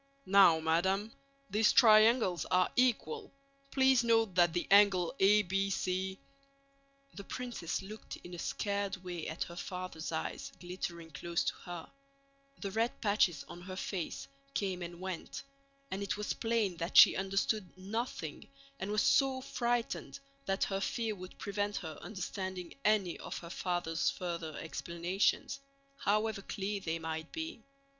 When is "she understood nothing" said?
16.97-18.49